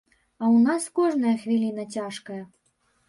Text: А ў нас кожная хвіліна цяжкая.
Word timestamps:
А 0.41 0.45
ў 0.53 0.57
нас 0.69 0.87
кожная 0.99 1.33
хвіліна 1.43 1.83
цяжкая. 1.99 2.43